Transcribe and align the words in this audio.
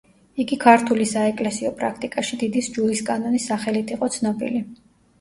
იგი 0.43 0.57
ქართული 0.63 1.07
საეკლესიო 1.11 1.71
პრაქტიკაში 1.83 2.41
„დიდი 2.47 2.67
სჯულისკანონის“ 2.71 3.49
სახელით 3.55 3.99
იყო 4.01 4.15
ცნობილი. 4.21 4.69